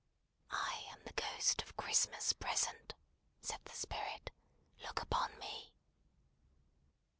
[0.49, 2.95] "I am the Ghost of Christmas Present,"
[3.39, 4.31] said the Spirit.
[4.81, 5.75] "Look upon me!"